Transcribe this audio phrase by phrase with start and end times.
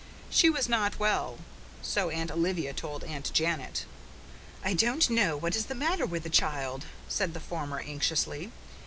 [0.31, 1.37] She was not well,
[1.83, 3.85] so Aunt Olivia told Aunt Janet.
[4.65, 8.51] "I don't know what is the matter with the child," said the former anxiously.